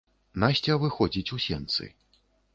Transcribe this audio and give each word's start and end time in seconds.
Насця 0.43 0.77
выходзіць 0.85 1.31
у 1.37 1.41
сенцы. 1.47 1.83